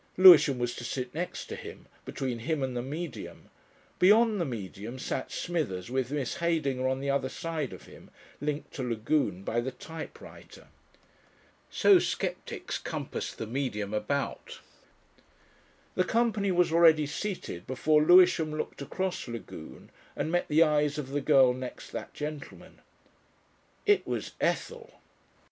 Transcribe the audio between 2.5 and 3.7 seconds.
and the Medium;